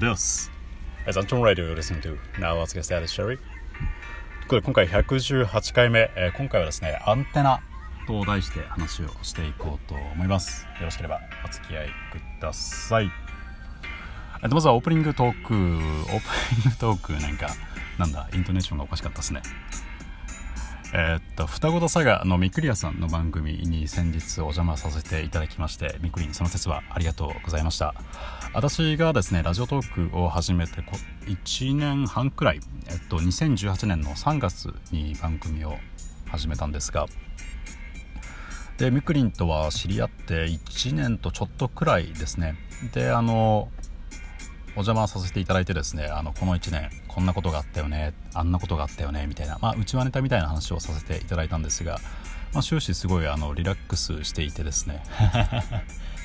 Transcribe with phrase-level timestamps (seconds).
[0.00, 0.50] This
[1.06, 2.16] is Anton Radio you listen to.
[2.40, 3.36] Now let's get started, shall we?
[3.36, 3.42] という
[4.48, 7.60] ことで今回118回目、えー今回はですね、アンテナ
[8.06, 10.64] と題して話をしていこうと思います。
[10.78, 11.92] よろしければお付き合いく
[12.40, 13.10] ださい。
[14.42, 15.82] えっとまずはオープニングトーク、オープ
[16.56, 17.50] ニングトークなんか、
[17.98, 19.42] なんだ、イントネーションがおかしかったですね。
[20.92, 27.94] えーっと双子と佐賀のみくりやさんの番組に先日お邪魔させていただきましてみくりんその説はありがとうございました。
[28.52, 35.76] 私がですねラジオトークを始めてこ1年半くらい、えっと、2018年の3月に番組を
[36.28, 37.06] 始めたんですが
[38.78, 42.56] でみくりんとは知り合って1年とちょっとくらいですね。
[42.92, 43.68] であの
[44.76, 51.98] お邪魔させていただいてですねあのこの1年こんなことがあったよねあんなことがあったよねみたいな、まあ、内輪ネタみたいな話をさせていただいたんですが、
[52.52, 55.62] まあ、終始すごいあのリラックスしていてですね さ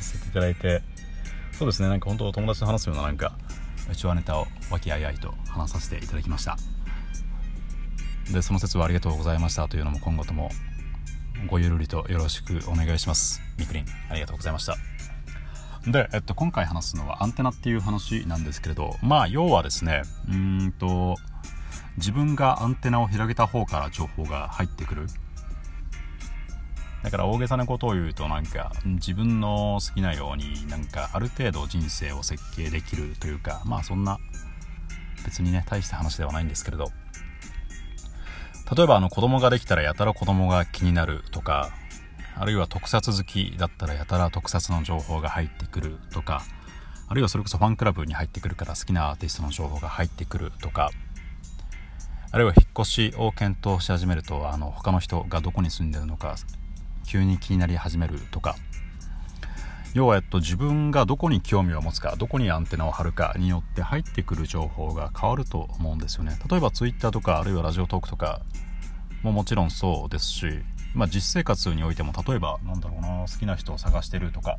[0.00, 0.82] せていただいて
[1.52, 3.36] そうですねなんか本当友達と話すようななんか
[3.90, 6.56] 内輪ネタを和気あいあいと話させていただきました。
[8.32, 10.50] でその説はありがとうございましたというのも今後とも
[11.46, 13.40] ごゆるりとよろしくお願いします。
[13.58, 14.97] みくりんありがとうございました。
[15.86, 21.16] で、えっと、今回話すのはアンテナっていう話なんですけれどまあ要はですねうんと
[21.96, 25.06] 自分がアンテナを広げた方から情報が入ってくる。
[27.02, 34.18] だから大げさなことを言うとなんか自分の好きなようになんかある程度人生を設計できるというかまあそんな
[35.24, 36.90] 別にね大した話ではないんですけれど。
[38.76, 41.70] 例えばあの子供ができたらやたら子供が気になるとか
[42.38, 46.42] あるいは特撮好きだったらやたら特撮の情報が入ってくるとか
[47.08, 50.90] あるいはそれこそファンクラブに入ってくるから好きなアーティストの情報が入ってくるとか
[52.30, 56.36] あるいは引っ越しを検討し始めるとあの他の人がどこに住んでるのか
[57.06, 58.56] 急に気になり始めるとか
[59.94, 66.38] 要は、えっと、自分がどこに興味を持つかどこにアンテナを張るかによって入ってくる情報が変わると思うんですよね。
[66.48, 68.42] 例えば Twitter とかあるいはラジオトークとか
[69.22, 70.46] ももちろんそうですし、
[70.94, 74.58] まあ、実生活においても例えばなんだろうな好きな人を探してるとか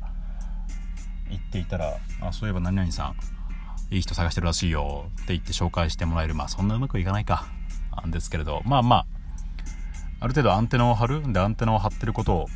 [1.28, 3.06] 言っていたらあそういえば何々さ
[3.90, 7.46] んいい人探してるらしいよって言って紹介してもらえるまあそんなうまくいかないか
[7.96, 9.06] なんですけれどまあまあ
[10.20, 12.46] ある程度アンテナを張るんでアンテナを張ってることを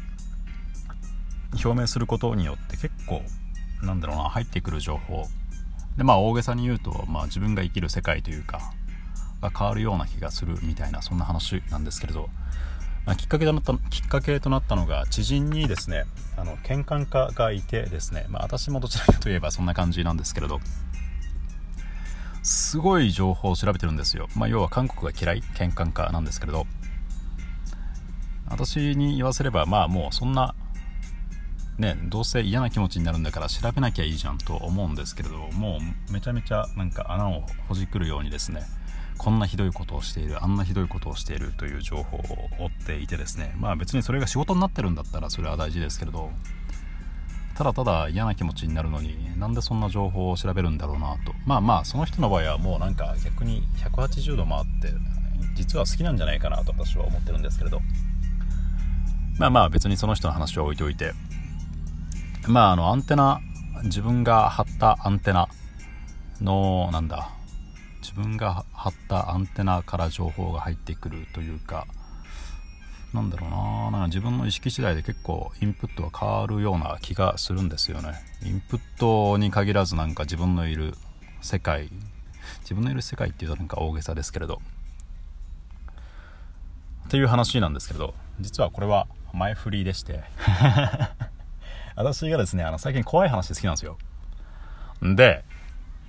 [1.53, 3.23] 表明することによって結構
[3.83, 5.25] なんだろうな入ってくる情報。
[5.97, 8.61] でまあ大げさに言うと、まあ、自分が生きる世界というか
[9.41, 12.29] が変わるような気がするみたいなそんな話なんですけれど、
[13.13, 16.05] あ、きっかけとなったきっかけとなったのが知人にですね
[16.37, 20.61] あの喧嘩家がいてですね、まあ、私もどちらかといえばそんな感じなんですけれど
[22.43, 26.67] すごい情報を調べてるんですよ、まあ、要は韓国が嫌い喧嘩家なんですけれど
[28.51, 30.55] 私に言わせればまあもうそんな
[31.79, 35.79] ねどうせ嫌な気持ちになるんだから調べなきゃいいじゃんと思うんですけれども
[36.09, 38.63] うめちゃめちゃなんか穴をほじくるようにですね
[39.19, 42.21] こんなひどいことをしているあんなひどいことをしているという情報を
[42.59, 43.55] 追っていてですね。
[43.59, 46.31] まあ別にそれが仕事になってるんだったらそれは大事ですけれど
[47.57, 51.33] ただただ嫌な気持ちになるのになんでそんな情報を調べるんだろうなと。
[51.47, 54.93] まあまあその人の場合はもうなんか逆に180度回って
[55.55, 57.81] 実は好きなんじゃないかなと私は思ってるんですけれど。
[59.39, 61.13] まあまあ別にその人の話は置いておいて。
[62.49, 63.41] まああのアンテナ
[63.85, 65.49] 自分が張ったアンテナ
[66.41, 67.31] のなんだ
[68.05, 71.87] 自分が張ったアンテナから情報が入ってくるというか
[73.15, 73.91] なんだろうな。
[73.93, 78.13] なんか自分の意識次第で結構インプットが変わるような気がするんですよね。
[78.43, 80.95] インプットに限らずなんか自分のいる
[81.41, 81.89] 世界
[82.61, 84.61] 自分のいる世界っていうとなんか大げさですけれど。
[87.07, 90.25] っていう話なんですけれど実はこれは前振りでして。
[91.97, 93.97] 私がですねあの最近怖い話好きなんですよ。
[95.03, 95.45] で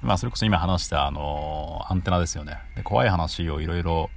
[0.06, 2.60] まあそれこそ今話したあのアンテナですよね。
[2.76, 4.12] で怖い話をいろいろ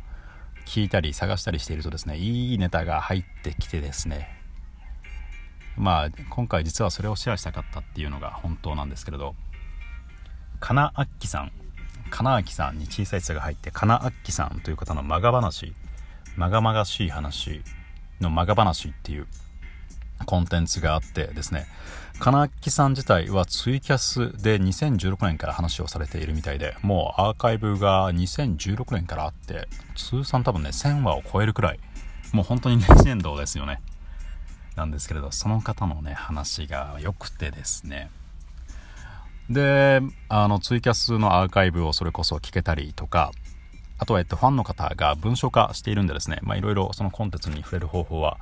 [0.66, 4.28] 聞いたり探したりしているとですねいいネタが入ってきてですね。
[5.78, 9.34] まあ今回実はそれをシェアしたかったっていうのが本当なんですけれど。
[10.60, 11.52] 金あっきさん。
[12.10, 15.74] 金あきさんに小さい「つ」が入って金あっきさんという方のまが話。
[16.36, 17.62] まがまがしい話
[18.20, 19.26] のまが話っていう
[20.26, 21.66] コンテンツがあってですね。
[22.18, 31.80] 金あきさん自体はツイキャスで2016年から話をされているみたいでもうアーカイブが2016年からあって通算多分ね1000話を超えるくらい
[32.32, 33.80] もう本当にレジェンドですよね。
[34.74, 38.10] なんですけれどその方のね話が良くてですね。
[39.48, 43.30] であのツイキャスのアーカイブをそれこそ聞けたりとか
[43.98, 48.38] あとは、えっと、ファンの方が文章化しているんでですね、まあ、いろいろそのコンテンツに触れる方法は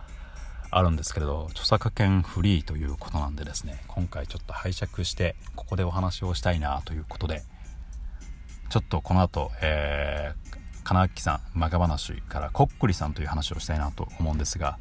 [0.70, 7.42] あるんですけれど、著作権フリーということなんでですね、今回ちょっと拝借して、ここでお話をしたいなということで、
[8.68, 14.78] ちょっとこの後、えー、金明さん、マガ話からこっくりさんという話をしたいなと思うんですが、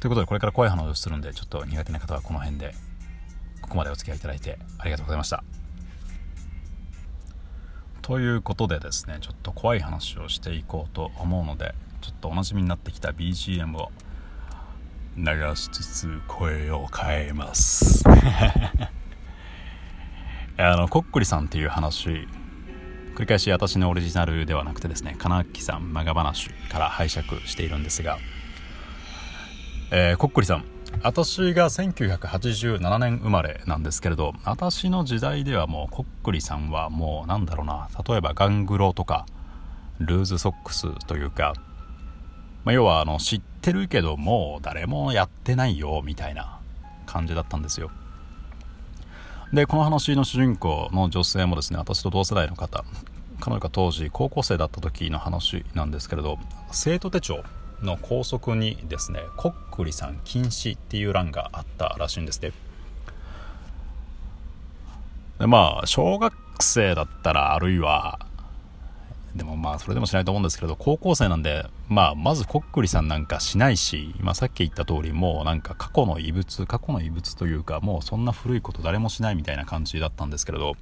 [0.00, 2.74] ということでこれから怖い話をするんで、ちょっと苦手な方はこの辺で、
[3.62, 5.42] ここまでお付き合いいただいてありがとうございました。
[8.02, 13.90] ということでですね、ちょっと怖い話をしていこうと思うので、ちょっとおなじみになってきた BGM を
[15.18, 18.04] 流しつつ声を変えます。
[20.56, 22.28] あのこっくりさんっていう話
[23.14, 28.18] 繰り返し私のオリジナルではなくてですね金木さんマガ話から拝借しているんですが、
[29.90, 30.64] えー、こっくりさん
[31.02, 39.26] 私が1987年生まれなんですけれど私の時代ではもうこっくりさんはもうなんだろうな例えばガングロとか
[39.98, 41.54] ルーズソックスというか
[42.64, 46.58] まあ、要はあの知ってるけどもう誰もやってないよみたいな
[47.06, 47.90] 感じだったんですよ。
[49.52, 52.84] でこの話の主人公の女性もですね私と同世代の方
[53.40, 56.38] 彼女が当時高校生だった時の話なんですけれど
[56.70, 57.42] 生徒手帳
[57.82, 62.52] の校則にですねこっくりさん禁止っていう欄があったらしいんですね
[65.38, 68.18] でまあ小学生だったらあるいは
[69.34, 80.74] でもまあそれでもしないと思うんですけれど高校生なんで、まあ、まずこっくりさんなんかしないし、まあ、さっき言った通りもうなんか過去の遺物過去の遺物というかもうそんな古いこと誰もしないみたいな感じだったんですけれど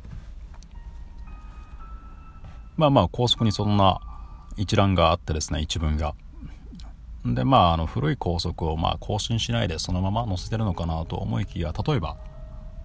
[2.76, 4.00] まあまあ高速にそんな
[4.56, 6.14] 一覧があってですね一文が。
[7.24, 12.16] でまああの古い高速をまあ更新しないでそのまま載せてるのかなと思いきや例えば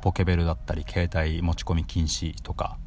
[0.02, 2.78] ポケベルだったり携帯持ち込み禁止とか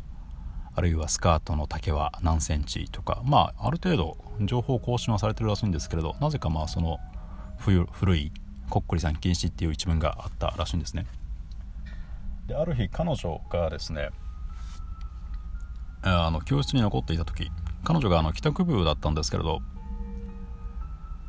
[0.76, 6.98] あるいはスカートの丈は何センチとかまあある程度情報更新はされてるらしいんですけれどなぜかまあその
[7.58, 8.32] 古い
[8.68, 11.06] こっくりさん禁止っていう一文があったらしいんですね。
[12.46, 14.10] である日彼女がですね
[16.02, 17.50] あの教室に残っていた時
[17.84, 19.60] 彼女があの帰宅部だったんですけれど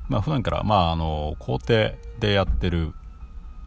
[0.10, 2.94] まあ普段からまああの校庭でやってる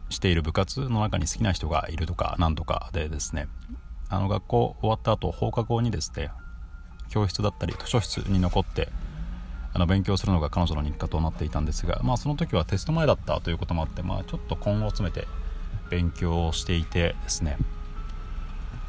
[0.09, 3.47] している部活の中に好きな人がいるとかなんとかでですね
[4.09, 6.31] あの学校終わった後放課後にですね
[7.09, 8.89] 教室だったり図書室に残って
[9.73, 15.27] あの勉強するのが彼女の日課となっていたんですが、まあ、その時はテスト前だったということもあって、まあ、ちょっと根を詰めて
[15.89, 17.57] 勉強をしていてですね、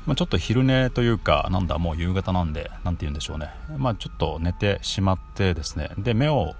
[0.06, 5.90] まあ、ちょっと昼寝というかなんだもう夕方なんで何て言うんでしょうね、まあ、ちょっと寝てしまってですね。
[5.98, 6.54] で目を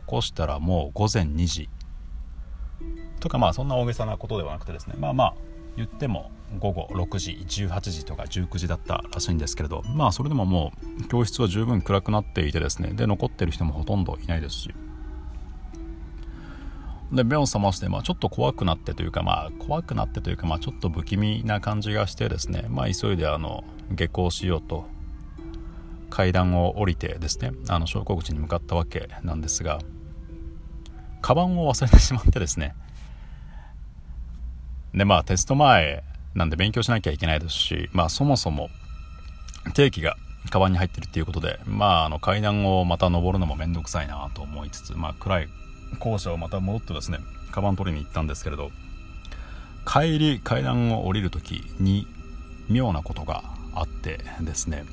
[0.00, 1.68] 起こしたらもう午前2時。
[3.20, 4.94] とかまあそんな大げさなことではなくてですね。
[4.98, 5.34] まあまあ
[5.76, 7.32] 言っても午後6時
[7.64, 14.74] 18時とか19時だったらしいんですけれどまあそれでももう教室は十分暗くなっていてですねで残ってる人もほとんどいないですし。
[17.12, 24.86] で目を覚まして、まあ、ちょっと怖くなってというか、まあ、怖くなってというか、まあ、ちょっと不気味な感じがしてですね、まあ、急いであの下校しようと
[26.10, 29.78] 階段を降りてですねあの昇降口に向かったわけなんですが
[31.20, 32.74] カバンを忘れてしまってですね。
[34.94, 36.04] でまあテスト前
[36.36, 38.70] なんで勉強しなきゃいけないですしまあそもそも
[39.74, 40.16] 定期が
[40.50, 45.48] カバンに入ってるっていうことでまああの階段をまた登るのもめんどくさいなと思いつつまあ暗い
[45.98, 47.18] 校舎をまた戻ってですね
[47.50, 48.70] カバン取りに行ったんですけれど
[49.86, 52.06] 帰り階段を降りる時に
[52.68, 53.42] 妙なことが
[53.74, 54.84] あってですね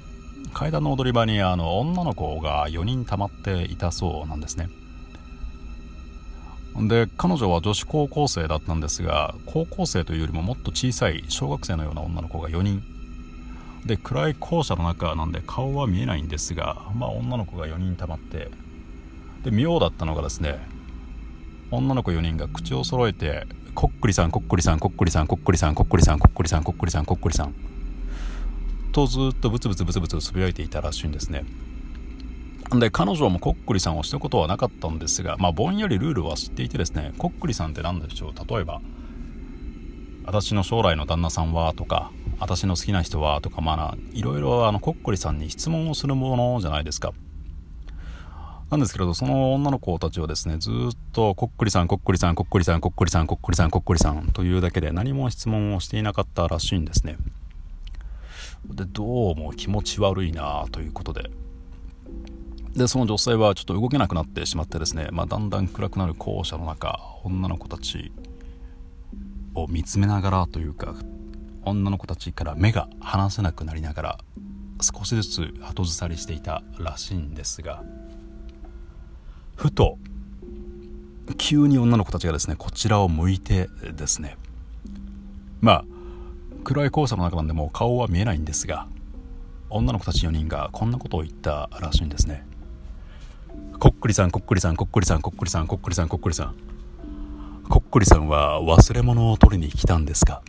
[0.54, 4.70] 階段の踊り場にあの女の子が4人溜まっていたそうなんですね。
[6.76, 12.84] で彼女は女子高校生だったんですが高校生というよりももっと小さい小学生のような女の子が4人。
[13.86, 18.50] で暗い校舎の中なんで顔は見えないんですが、まあ、女の子が4人たまって
[19.44, 20.58] で妙だったのがですね
[21.70, 27.54] 女の子4人が口を揃えて「こっくりさんこっくりさんこっくりさんこっくりさんこっくりさんこっくりさんこっくりさんこっくりさん」
[28.94, 31.44] とずっとブツブツブツブツつぶやいていたらしいんですね。
[32.80, 38.34] で彼女もこっくりさんをしたことはなかったんですが、まあ、ぼんやりルールは知っていてですねこっくりさんって何でしょう？
[38.48, 38.82] 例えば
[40.26, 47.14] 私の将来の旦那さんはとか私の好きな人はとかまあいろいろあのこっくりさんに質問をするものじゃないですか。
[48.70, 50.74] なんですけれどその女の子たちはですねずっ
[51.12, 57.18] とこっくりさんこっくりさんこっくりさんこっくりさんこっくりさんこっくりさんというだけで何も質問をしていなかったらしいんですね。
[58.66, 61.30] でどうも気持ち悪いなということで。
[62.76, 68.12] でその女性はちょっと動けなくなってしまってですね、まあ、だんだん暗くなる校舎の中女の子たち
[69.54, 70.96] を見つめながらというか
[71.64, 74.18] 女の子たちから目が離せなくなりながら
[74.82, 77.84] 少しずつ後ずさりしていたらしいんですが
[79.56, 80.00] ふと
[81.38, 84.36] 急に女の子たちがですねこちらを向いてですね
[85.62, 85.86] まあ
[86.64, 88.88] 暗い校舎の中なんでもう顔は見えないんですが
[89.70, 92.46] 女の子たち4人がこんなことを言ったらしいんですね。
[93.84, 96.56] こっくりさんこっくりさんこっくりさんこっくりさんこっくりさんこっくりさん。
[97.68, 100.42] こっくりさんは忘れ物を取りに来たんですか？